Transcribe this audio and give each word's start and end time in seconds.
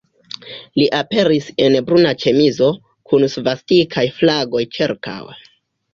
Li 0.79 0.85
aperis 0.99 1.49
en 1.65 1.77
bruna 1.89 2.13
ĉemizo, 2.23 2.71
kun 3.11 3.27
svastikaj 3.35 4.07
flagoj 4.19 4.65
ĉirkaŭe. 4.79 5.37